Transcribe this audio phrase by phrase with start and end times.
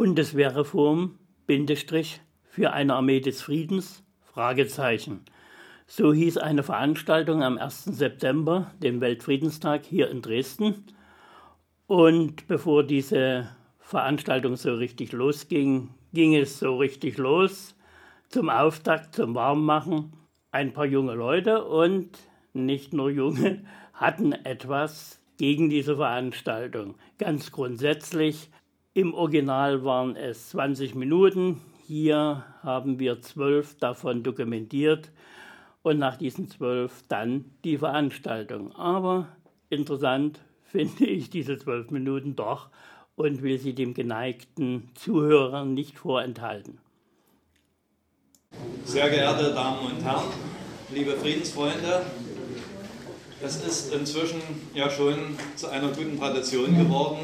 [0.00, 5.26] Bundeswehrreform, Bindestrich, für eine Armee des Friedens, Fragezeichen.
[5.86, 7.84] So hieß eine Veranstaltung am 1.
[7.84, 10.86] September, dem Weltfriedenstag hier in Dresden.
[11.86, 17.76] Und bevor diese Veranstaltung so richtig losging, ging es so richtig los
[18.30, 20.14] zum Auftakt, zum Warmmachen.
[20.50, 22.16] Ein paar junge Leute und
[22.54, 26.94] nicht nur junge hatten etwas gegen diese Veranstaltung.
[27.18, 28.48] Ganz grundsätzlich,
[28.94, 35.10] im Original waren es 20 Minuten, hier haben wir zwölf davon dokumentiert
[35.82, 38.74] und nach diesen zwölf dann die Veranstaltung.
[38.74, 39.28] Aber
[39.68, 42.68] interessant finde ich diese zwölf Minuten doch
[43.14, 46.78] und will sie dem geneigten Zuhörer nicht vorenthalten.
[48.84, 50.26] Sehr geehrte Damen und Herren,
[50.92, 52.02] liebe Friedensfreunde,
[53.42, 54.40] es ist inzwischen
[54.74, 57.20] ja schon zu einer guten Tradition geworden,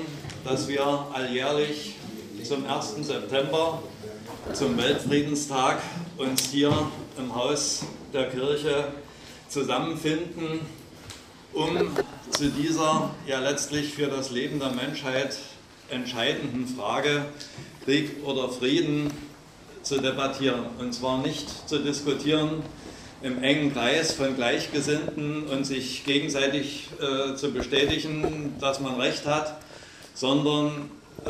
[0.47, 1.97] dass wir alljährlich
[2.45, 3.05] zum 1.
[3.05, 3.83] September,
[4.53, 5.79] zum Weltfriedenstag,
[6.19, 6.73] uns hier
[7.19, 8.93] im Haus der Kirche
[9.49, 10.61] zusammenfinden,
[11.53, 11.89] um
[12.31, 15.37] zu dieser ja letztlich für das Leben der Menschheit
[15.91, 17.25] entscheidenden Frage
[17.85, 19.11] Krieg oder Frieden
[19.83, 20.67] zu debattieren.
[20.79, 22.63] Und zwar nicht zu diskutieren
[23.21, 29.59] im engen Kreis von Gleichgesinnten und sich gegenseitig äh, zu bestätigen, dass man recht hat,
[30.17, 30.91] sondern
[31.25, 31.29] äh,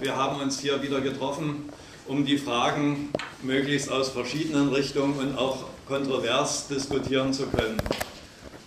[0.00, 1.68] wir haben uns hier wieder getroffen,
[2.08, 3.10] um die Fragen
[3.42, 7.76] möglichst aus verschiedenen Richtungen und auch kontrovers diskutieren zu können.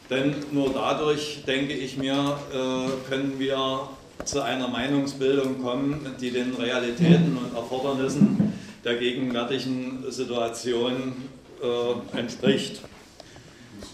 [0.10, 3.90] Denn nur dadurch, denke ich mir, äh, können wir
[4.24, 11.14] zu einer Meinungsbildung kommen, die den Realitäten und Erfordernissen der gegenwärtigen Situation
[11.62, 12.82] äh, entspricht.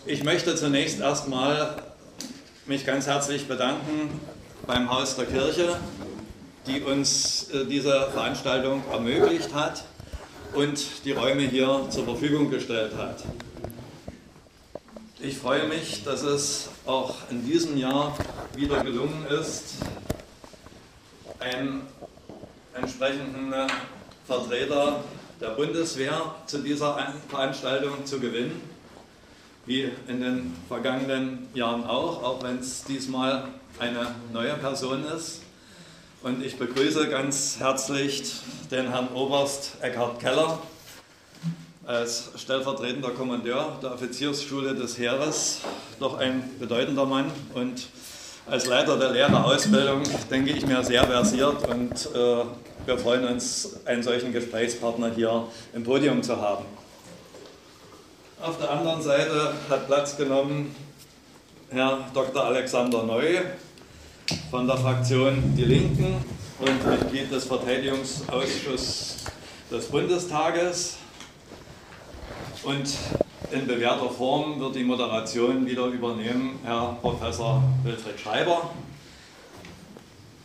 [0.06, 1.82] Ich möchte zunächst erstmal
[2.66, 4.20] mich ganz herzlich bedanken
[4.68, 5.78] beim Haus der Kirche,
[6.68, 9.84] die uns äh, diese Veranstaltung ermöglicht hat
[10.54, 13.24] und die Räume hier zur Verfügung gestellt hat.
[15.20, 18.16] Ich freue mich, dass es auch in diesem Jahr
[18.56, 19.76] wieder gelungen ist,
[21.40, 21.84] einen
[22.74, 23.54] entsprechenden
[24.26, 25.04] Vertreter
[25.40, 28.62] der Bundeswehr zu dieser Veranstaltung zu gewinnen,
[29.66, 33.48] wie in den vergangenen Jahren auch, auch wenn es diesmal
[33.80, 35.42] eine neue Person ist.
[36.24, 38.34] Und ich begrüße ganz herzlich
[38.70, 40.60] den Herrn Oberst Eckhard Keller
[41.86, 45.62] als stellvertretender Kommandeur der Offiziersschule des Heeres,
[46.00, 47.88] doch ein bedeutender Mann und
[48.48, 52.44] als Leiter der Lehrerausbildung denke ich mir sehr versiert und äh,
[52.86, 56.66] wir freuen uns, einen solchen Gesprächspartner hier im Podium zu haben.
[58.42, 60.76] Auf der anderen Seite hat Platz genommen
[61.70, 62.44] Herr Dr.
[62.44, 63.40] Alexander Neu
[64.50, 66.26] von der Fraktion Die Linken
[66.58, 69.18] und Mitglied des Verteidigungsausschusses
[69.70, 70.98] des Bundestages.
[72.64, 72.90] Und
[73.52, 78.72] in bewährter Form wird die Moderation wieder übernehmen Herr Professor Wilfried Schreiber.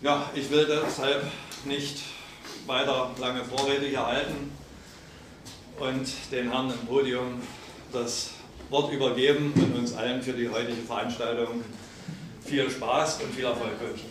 [0.02, 1.22] Ja, ich will deshalb
[1.64, 2.02] nicht
[2.66, 4.52] weiter lange Vorrede hier halten
[5.78, 7.40] und den Herrn im Podium
[7.92, 8.30] das
[8.70, 11.64] Wort übergeben und uns allen für die heutige Veranstaltung
[12.44, 14.08] viel Spaß und viel Erfolg wünschen.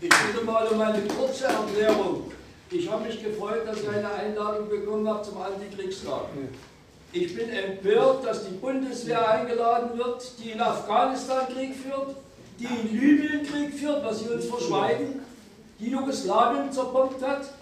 [0.00, 2.30] Ich bitte mal um eine kurze Erklärung.
[2.70, 6.24] Ich habe mich gefreut, dass ich eine Einladung bekommen habe zum Antikriegstag.
[7.12, 12.16] Ich bin empört, dass die Bundeswehr eingeladen wird, die in Afghanistan Krieg führt,
[12.58, 15.20] die in Libyen Krieg führt, was sie uns verschweigen
[15.80, 17.52] die Jugoslawien zerbombt hat.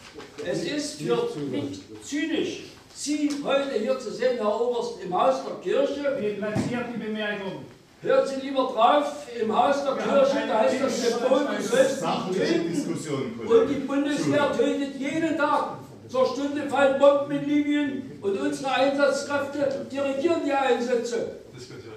[0.44, 2.64] Es ist für mich zynisch,
[2.98, 6.16] Sie heute hier zu sehen, Herr Oberst, im Haus der Kirche.
[6.18, 7.66] Wie platziert die Bemerkung?
[8.00, 13.46] Hören Sie lieber drauf, im Haus der Kirche, da heißt das Symbol, sollst töten.
[13.46, 15.78] Und die Bundeswehr tötet jeden Tag.
[16.08, 21.32] Zur Stunde fallen Bomben in Libyen und unsere Einsatzkräfte dirigieren die Einsätze.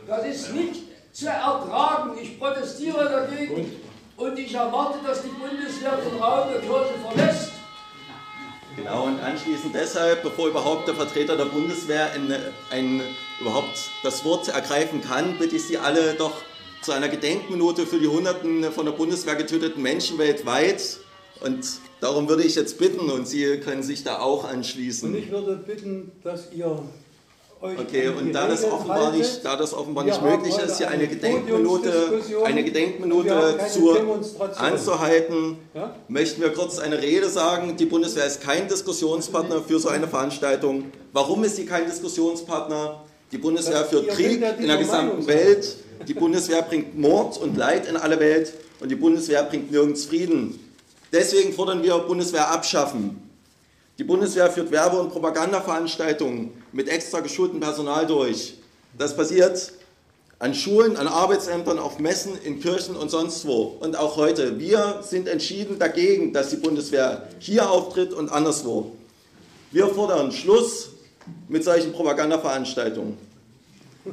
[0.06, 0.82] Das ist nicht
[1.14, 2.18] zu ertragen.
[2.22, 3.72] Ich protestiere dagegen.
[4.18, 7.49] Und ich erwarte, dass die Bundeswehr den Raum der Kirche verlässt.
[8.80, 12.34] Genau, und anschließend deshalb, bevor überhaupt der Vertreter der Bundeswehr ein,
[12.72, 13.02] ein,
[13.42, 16.34] überhaupt das Wort ergreifen kann, bitte ich Sie alle doch
[16.82, 20.98] zu einer Gedenkminute für die Hunderten von der Bundeswehr getöteten Menschen weltweit.
[21.42, 21.66] Und
[22.00, 25.10] darum würde ich jetzt bitten, und Sie können sich da auch anschließen.
[25.10, 26.82] Und ich würde bitten, dass ihr
[27.62, 32.22] Okay, und da das offenbar nicht, da das offenbar nicht möglich ist, hier eine Gedenkminute,
[32.46, 33.98] eine Gedenkminute zu,
[34.56, 35.94] anzuhalten, ja?
[36.08, 37.76] möchten wir kurz eine Rede sagen.
[37.76, 40.86] Die Bundeswehr ist kein Diskussionspartner für so eine Veranstaltung.
[41.12, 43.04] Warum ist sie kein Diskussionspartner?
[43.34, 45.76] Die Bundeswehr führt Krieg in der gesamten Welt.
[46.08, 50.58] Die Bundeswehr bringt Mord und Leid in alle Welt und die Bundeswehr bringt nirgends Frieden.
[51.12, 53.30] Deswegen fordern wir Bundeswehr abschaffen.
[53.98, 58.56] Die Bundeswehr führt Werbe- und Propagandaveranstaltungen mit extra geschultem Personal durch.
[58.98, 59.74] Das passiert
[60.40, 63.78] an Schulen, an Arbeitsämtern, auf Messen, in Kirchen und sonst wo.
[63.80, 64.60] Und auch heute.
[64.60, 68.92] Wir sind entschieden dagegen, dass die Bundeswehr hier auftritt und anderswo.
[69.72, 70.90] Wir fordern Schluss
[71.48, 73.18] mit solchen Propagandaveranstaltungen.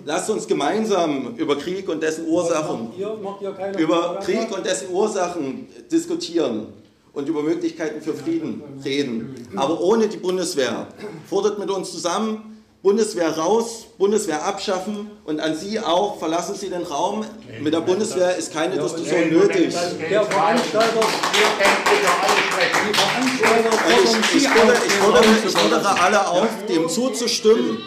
[0.04, 4.18] Lasst uns gemeinsam über Krieg und dessen Ursachen, Ihr macht keine über.
[4.22, 6.66] Krieg und dessen Ursachen diskutieren
[7.16, 9.34] und über Möglichkeiten für Frieden reden.
[9.56, 10.86] Aber ohne die Bundeswehr.
[11.28, 16.82] Fordert mit uns zusammen, Bundeswehr raus, Bundeswehr abschaffen und an Sie auch, verlassen Sie den
[16.82, 17.24] Raum.
[17.62, 19.74] Mit der Bundeswehr ist keine Diskussion nötig.
[20.10, 21.00] Der Veranstalter,
[24.04, 27.78] ich, ich, fordere alle auf, dem zuzustimmen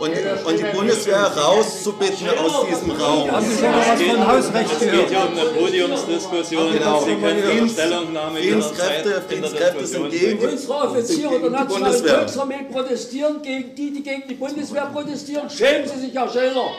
[0.00, 0.10] und,
[0.46, 3.30] und die Bundeswehr rauszubitten aus diesem Raum.
[3.30, 5.08] Haben Sie schon mal was von Hausrecht Es geht gehört?
[5.08, 6.72] hier um eine Podiumsdiskussion.
[6.72, 7.00] Genau.
[7.00, 10.48] Sie können Ihre Stellungnahme Friedenskräfte, Friedenskräfte sind gegen.
[10.48, 12.04] Unsere Offiziere der Nationalen.
[12.04, 15.48] Volksarmee protestieren gegen die, die gegen die Bundeswehr protestieren.
[15.50, 16.70] Schämen Sie sich, Herr Schellner.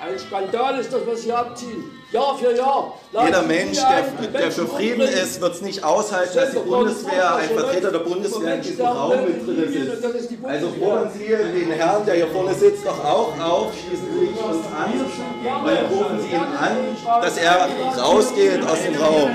[0.00, 1.84] Ein Skandal ist das, was Sie abziehen.
[2.10, 2.98] Jahr für Jahr.
[3.12, 7.36] Laden Jeder Mensch, der, der für Frieden ist, wird es nicht aushalten, dass die Bundeswehr,
[7.36, 10.04] ein Vertreter der Bundeswehr in diesem Raum mit drin sitzt.
[10.42, 14.44] Also fordern Sie den Herrn, der hier vorne sitzt, doch auch auf, schließen Sie sich
[14.44, 14.92] uns an
[15.64, 17.68] und rufen Sie ihn an, dass er
[17.98, 19.30] rausgeht aus dem Raum.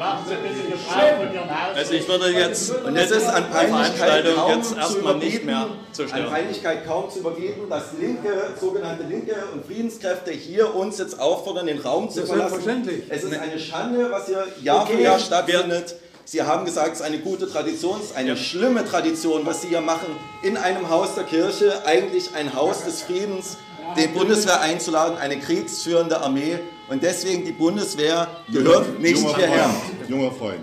[0.00, 1.76] Machen Sie bitte Gebrauch von Ihrem Haus.
[1.76, 5.16] Also ich würde jetzt Und es ist an die Peinlichkeit Veranstaltung kaum jetzt zu erstmal
[5.16, 6.30] nicht mehr zu an stören.
[6.30, 11.80] Peinlichkeit kaum zu überbieten, dass linke, sogenannte Linke und Friedenskräfte hier uns jetzt auffordern, den
[11.80, 12.62] Raum zu Das verlassen.
[12.62, 13.04] selbstverständlich.
[13.10, 15.96] Es ist eine Schande, was hier Jahr für Jahr stattfindet.
[16.24, 19.68] Sie haben gesagt, es ist eine gute Tradition, es ist eine schlimme Tradition, was Sie
[19.68, 23.58] hier machen, in einem Haus der Kirche, eigentlich ein Haus des Friedens,
[23.98, 26.58] die Bundeswehr einzuladen, eine kriegsführende Armee.
[26.90, 29.64] Und deswegen die Bundeswehr gehört nicht junger hierher.
[29.70, 30.58] Freund, junger Freund.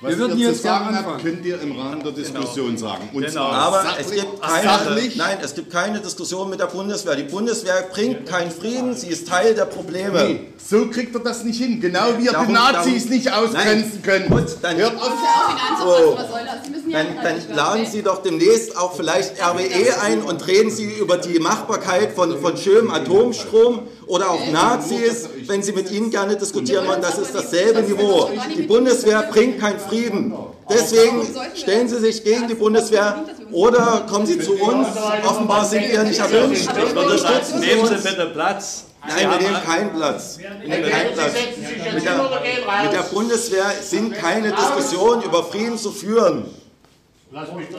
[0.00, 3.08] Was Wir würden ihr jetzt zu sagen habt, könnt ihr im Rahmen der Diskussion sagen.
[3.14, 3.32] Und Genau.
[3.32, 7.16] zwar Aber es gibt keine, nein, es gibt keine Diskussion mit der Bundeswehr.
[7.16, 10.22] Die Bundeswehr bringt keinen Frieden, sie ist Teil der Probleme.
[10.24, 11.80] Nee, so kriegt er das nicht hin.
[11.80, 14.28] Genau wie ihr Darum- die Nazis darum- nicht ausgrenzen Nein.
[14.28, 14.28] könnt.
[14.30, 15.08] Gut, dann- Hört auf.
[15.08, 16.83] ja auch Finanzamt, Oh.
[16.94, 21.40] Dann, dann laden Sie doch demnächst auch vielleicht RWE ein und reden Sie über die
[21.40, 27.02] Machbarkeit von, von schönem Atomstrom oder auch Nazis, wenn Sie mit ihnen gerne diskutieren wollen.
[27.02, 28.30] Das ist dasselbe Niveau.
[28.56, 30.34] Die Bundeswehr bringt keinen Frieden.
[30.70, 34.86] Deswegen stellen Sie sich gegen die Bundeswehr oder kommen Sie zu uns.
[35.26, 36.68] Offenbar sind wir nicht erwünscht.
[36.94, 38.04] Unterstützen Sie Nehmen Sie uns.
[38.04, 38.84] bitte Platz.
[39.06, 40.38] Nein, wir nehmen keinen Platz.
[40.38, 41.32] Wir nehmen keinen Platz.
[41.92, 43.02] Mit der, mit der.
[43.02, 46.46] Bundeswehr sind keine Diskussionen über Frieden zu führen.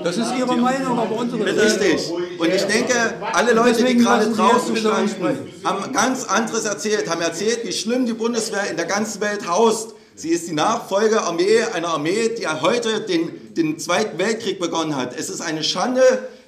[0.04, 2.12] Das ist Ihre Meinung, aber unsere Richtig.
[2.38, 2.94] Und ich denke,
[3.32, 8.14] alle Leute, die gerade draußen standen, haben ganz anderes erzählt, haben erzählt, wie schlimm die
[8.14, 9.96] Bundeswehr in der ganzen Welt haust.
[10.14, 15.18] Sie ist die Nachfolgearmee einer Armee, die heute den, den Zweiten Weltkrieg begonnen hat.
[15.18, 16.02] Es ist eine Schande,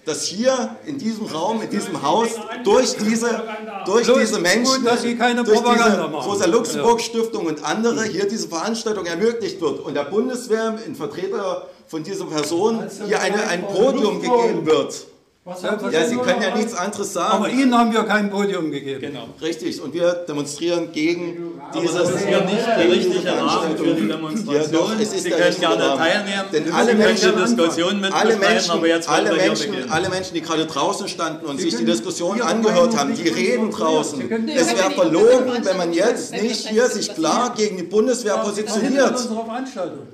[0.07, 2.30] dass hier in diesem Raum, in diesem Haus,
[2.63, 3.44] durch diese,
[3.86, 6.27] durch diese Menschen, durch Propaganda diese.
[6.27, 12.25] Rosa-Luxemburg-Stiftung und andere hier diese Veranstaltung ermöglicht wird und der Bundeswehr in Vertreter von dieser
[12.25, 15.07] Person hier eine, ein Podium gegeben wird.
[15.45, 17.60] Ja, Sie können ja nichts anderes Aber sagen.
[17.60, 19.01] Ihnen haben wir kein Podium gegeben.
[19.01, 19.27] Genau.
[19.42, 21.94] Richtig, und wir demonstrieren gegen Aber dieses...
[21.96, 24.72] das ist hier nicht der richtige Rahmen für die Ja, Demonstration.
[24.72, 25.98] doch, es ist Sie der können gerne Rahmen.
[26.00, 26.44] teilnehmen.
[26.54, 29.91] Denn Sie alle können Menschen- die Diskussion mit Alle Menschen, aber jetzt wollen alle, Menschen,
[29.91, 33.72] alle Menschen, die gerade draußen standen und sich die können Diskussion angehört haben, die reden
[33.72, 34.20] draußen.
[34.22, 37.77] Sie können- Es wäre Sie können verlogen, wenn man jetzt nicht hier sich klar gegen
[37.77, 39.15] die Bundeswehr positioniert.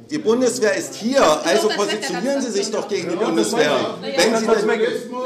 [0.10, 3.72] Die Bundeswehr ist hier, also positionieren Sie sich doch gegen die Bundeswehr.
[4.02, 4.68] Wenn Sie denn,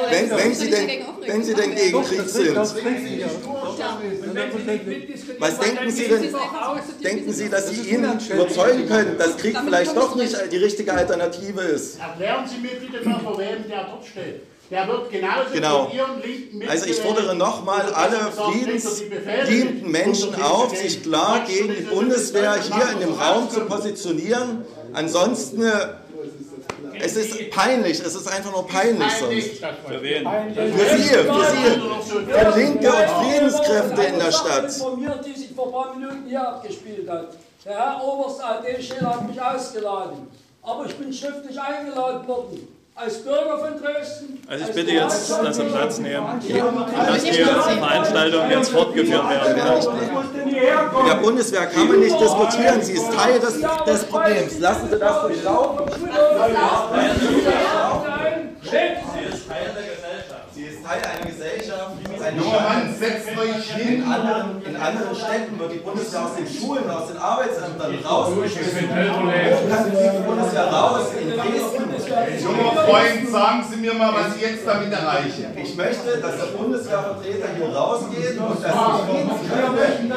[0.10, 0.88] wenn, wenn Sie denn,
[1.28, 2.56] wenn Sie denn gegen Krieg sind.
[2.56, 2.74] Was
[5.60, 6.36] denken Sie denn?
[7.04, 8.04] Denken Sie, dass Sie ihn
[8.34, 12.00] überzeugen können, dass Krieg vielleicht doch nicht die richtige Alternative ist?
[12.00, 14.42] Erklären Sie mir bitte mal, vor wem der dort steht.
[14.70, 15.86] Der wird genauso Genau.
[15.86, 21.84] von Ihren Linken Also ich fordere nochmal alle friedensliebenden Menschen auf, sich klar gegen die
[21.84, 24.66] Bundeswehr hier in dem Raum zu positionieren.
[24.92, 25.62] Ansonsten,
[27.02, 29.60] es ist peinlich, es ist einfach nur peinlich sonst.
[29.88, 30.24] Für wen?
[30.54, 34.66] Für Sie, für Sie, für Linke und Friedenskräfte in der Stadt.
[34.66, 37.30] informiert, die sich vor ein paar Minuten hier abgespielt hat.
[37.66, 40.28] Der Herr Oberst AD Schiller hat mich ausgeladen.
[40.64, 42.68] Aber ich bin schriftlich eingeladen worden.
[42.96, 44.42] Als Bürger von Dresden.
[44.48, 46.44] Also ich bitte jetzt, dass Sie Platz nehmen und
[47.08, 50.37] dass die Veranstaltung jetzt fortgeführt werden kann.
[50.68, 54.60] Mit der Bundeswehr kann man nicht diskutieren, sie ist Teil des, des Problems.
[54.60, 55.86] Lassen Sie das durchlaufen.
[58.68, 60.44] Sie ist Teil der Gesellschaft.
[60.54, 61.92] Sie ist Teil einer Gesellschaft.
[62.22, 64.04] Eine Junger Mann, setzt euch hin.
[64.04, 68.90] in anderen, in anderen Städten wird die Bundeswehr aus den Schulen, aus den Arbeitsämtern rausgeschmissen.
[68.90, 71.06] Wo kann die Bundeswehr raus?
[71.20, 71.88] In Dresden.
[72.44, 75.46] Junger Freund, sagen Sie mir mal, was Sie jetzt damit erreichen.
[75.56, 80.08] Ich möchte, dass der Bundeswehrvertreter hier rausgeht und dass Friedenskräfte,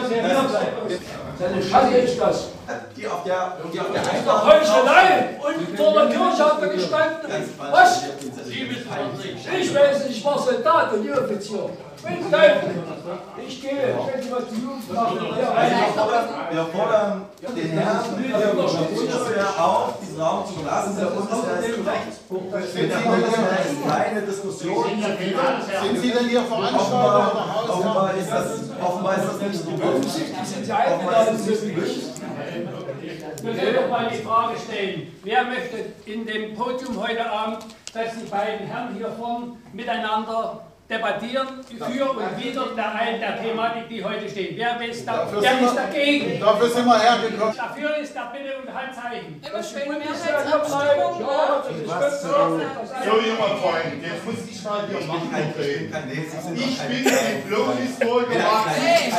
[1.39, 2.49] Seine Schande ist das.
[2.97, 5.37] die auf der, die auf der Doch Einladung Heuchelei!
[5.41, 7.31] Und vor der Kirche hat er gestanden.
[7.71, 8.03] Was?
[9.61, 11.71] Ich weiß nicht, ich war Soldat und Offizier.
[12.03, 12.83] Mit Teufel.
[13.47, 13.71] Ich gehe.
[13.71, 15.19] Ich nicht, was die Jugend machen.
[15.21, 15.47] Wir
[15.95, 20.97] fordern, wir fordern den Herrn der Bundeswehr auf, diesen Raum zu verlassen.
[20.99, 22.91] Der Bundeswehr ist korrekt.
[22.91, 24.85] Der Bundeswehr ist keine Diskussion.
[25.83, 28.47] Sind Sie denn hier Veranstalter oder Offenbar, offenbar, ist das,
[28.83, 30.09] offenbar ist das nicht gewünscht.
[30.45, 31.55] sind Sie eingeladen zu
[33.43, 38.15] Wir können doch mal die Frage stellen, wer möchte in dem Podium heute Abend, dass
[38.19, 44.29] die beiden Herren hier vorn miteinander debattieren für und wider der, der Thematik, die heute
[44.29, 44.57] steht.
[44.57, 46.41] Wer, ist, da, Dafür wer ist dagegen?
[46.41, 47.57] Dafür sind wir hergekommen.
[47.57, 49.41] Dafür ist da bitte und Handzeichen.
[49.41, 50.59] Das ist Bundeswehr Ja,
[51.63, 55.31] das ist ganz So, junger Freund, jetzt muss ich mal hier machen
[56.57, 58.41] Ich bin Diplom-Historiker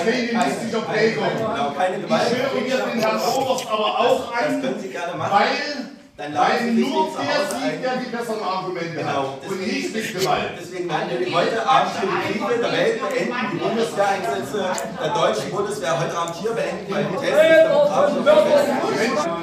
[0.01, 1.24] stalinistischer Prägung.
[1.38, 5.90] Genau, Ich höre mir den Herrn Oberst aber auch an, weil,
[6.22, 7.82] Dann sich nur der ein.
[7.82, 10.51] der die besseren Argumente Genau, hat und nicht mit Gewalt.
[10.62, 14.66] Deswegen werden wir heute Abend hier die Kriege der Welt beenden, die Bundeswehreinsätze
[15.01, 17.42] der deutschen Bundeswehr heute Abend hier beenden, weil die Tests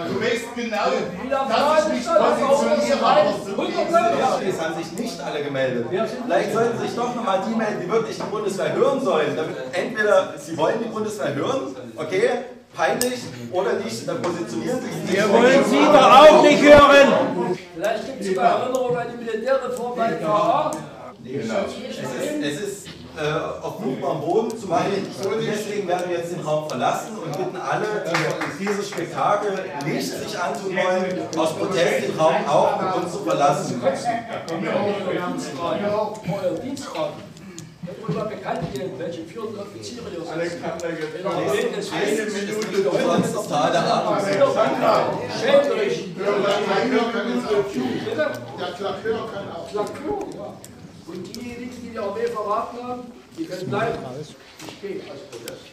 [0.08, 0.90] du weißt genau,
[1.49, 4.18] dass ich mich positioniere, aber so geht's nicht.
[4.18, 5.87] Ja, es haben sich nicht alle gemeldet.
[6.25, 9.35] Vielleicht sollten sich doch nochmal die melden, die wirklich die Bundeswehr hören sollen.
[9.37, 12.30] Damit entweder sie wollen die Bundeswehr hören, okay,
[12.75, 13.20] peinlich,
[13.52, 15.16] oder nicht, dann positionieren sie sich.
[15.16, 17.56] Wir wollen Sie doch auch nicht hören!
[17.75, 20.70] Vielleicht gibt es sogar Erinnerungen an die Militärreform bei KA.
[21.25, 21.54] Genau.
[21.64, 22.87] Es ist, es ist
[23.18, 24.92] äh, auf fruchtbarem Boden zu machen.
[25.44, 30.38] Deswegen werden wir jetzt den Raum verlassen und bitten alle, die dieses Spektakel nicht sich
[30.38, 33.82] antun wollen, aus Protest den Raum auch mit uns zu verlassen.
[33.82, 33.90] Euer
[36.62, 37.10] Dienstgrad.
[37.10, 37.27] Wird
[38.14, 40.33] mal bekannt geben, welche führenden Offiziere hier sind.
[41.92, 44.18] Eine Minute umsonst das Tal der Atmung.
[45.40, 45.97] Schämt euch.
[46.14, 47.66] Klakör kann jetzt auch.
[48.59, 49.68] Der Klakör kann auch.
[49.73, 49.85] Ja.
[51.07, 53.02] Und diejenigen, die die Armee verraten haben,
[53.38, 53.99] die können bleiben.
[54.66, 55.64] Ich gehe als Protest.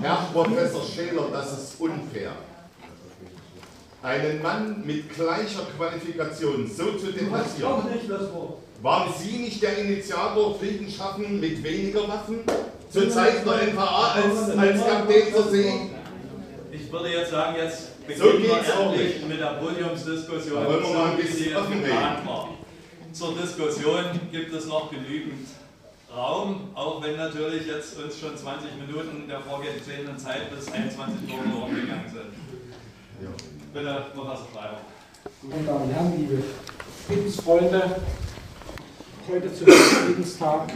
[0.00, 2.32] Herr Professor Scheler, das ist unfair.
[4.02, 7.70] Einen Mann mit gleicher Qualifikation so zu debattieren.
[7.70, 8.58] Mach nicht das Wort.
[8.82, 12.40] Waren Sie nicht der Initiator Frieden schaffen mit weniger Waffen?
[12.90, 15.72] Zur Zeit der NVA als, als Kapitän zur See?
[16.72, 19.28] Ich würde jetzt sagen, jetzt So beginnen wir geht's auch endlich nicht.
[19.28, 22.48] mit der Podiumsdiskussion, Da wollen wir mal ein so bisschen offen geplant war.
[23.12, 25.46] Zur Diskussion gibt es noch genügend
[26.14, 30.98] Raum, auch wenn natürlich jetzt uns schon 20 Minuten der vorgesehenen Zeit bis 21
[31.32, 33.30] Uhr verloren gegangen sind.
[33.72, 34.80] Bitte, Professor Schreiber.
[35.40, 36.42] Meine Damen und Herren, liebe
[37.06, 37.96] Friedensfreunde,
[39.26, 40.70] heute zum Friedенstag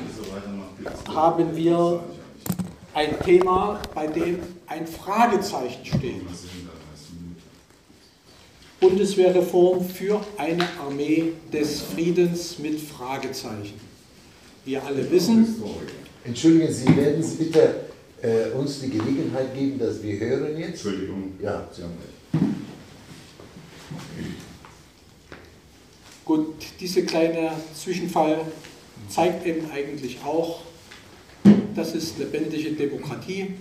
[1.07, 2.01] haben wir
[2.95, 6.23] ein Thema, bei dem ein Fragezeichen steht.
[8.81, 13.79] Bundeswehrreform für eine Armee des Friedens mit Fragezeichen.
[14.65, 15.55] Wir alle wissen,
[16.25, 17.75] Entschuldigen Sie, werden Sie bitte
[18.23, 20.71] äh, uns die Gelegenheit geben, dass wir hören jetzt?
[20.71, 21.35] Entschuldigung.
[21.43, 22.56] Ja, Sie haben recht.
[26.25, 28.45] Gut, dieser kleine Zwischenfall
[29.09, 30.63] zeigt eben eigentlich auch,
[31.75, 33.55] das ist lebendige Demokratie.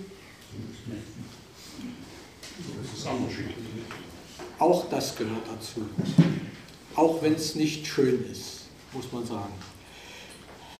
[4.58, 5.86] Auch das gehört dazu.
[6.94, 9.52] Auch wenn es nicht schön ist, muss man sagen.